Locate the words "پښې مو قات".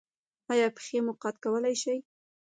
0.75-1.35